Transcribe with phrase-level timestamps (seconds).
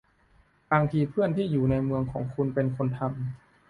[0.71, 3.15] บางทีเพื่อนที่อยู่ในเมืองของคุณเป็นคนทำ